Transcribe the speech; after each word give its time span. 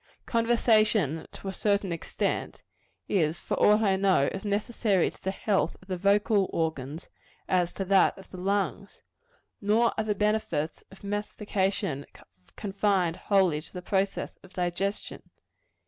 Conversation, 0.25 1.27
to 1.31 1.47
a 1.47 1.53
certain 1.53 1.91
extent, 1.91 2.63
is, 3.07 3.39
for 3.39 3.53
aught 3.59 3.81
I 3.83 3.97
know, 3.97 4.29
as 4.31 4.43
necessary 4.43 5.11
to 5.11 5.23
the 5.23 5.29
health 5.29 5.77
of 5.79 5.87
the 5.87 5.95
vocal 5.95 6.49
organs, 6.51 7.07
as 7.47 7.71
to 7.73 7.85
that 7.85 8.17
of 8.17 8.27
the 8.31 8.39
lungs. 8.39 9.03
Nor 9.61 9.93
are 9.99 10.03
the 10.03 10.15
benefits 10.15 10.83
of 10.89 11.03
mastication 11.03 12.07
confined 12.55 13.15
wholly 13.17 13.61
to 13.61 13.71
the 13.73 13.83
process 13.83 14.37
of 14.41 14.53
digestion. 14.53 15.21